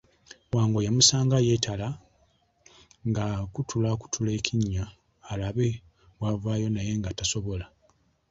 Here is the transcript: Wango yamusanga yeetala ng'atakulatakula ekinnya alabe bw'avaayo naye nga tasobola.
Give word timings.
Wango 0.53 0.79
yamusanga 0.87 1.35
yeetala 1.47 1.87
ng'atakulatakula 3.07 4.29
ekinnya 4.39 4.83
alabe 5.31 5.67
bw'avaayo 6.17 6.67
naye 6.71 6.91
nga 6.99 7.11
tasobola. 7.17 7.65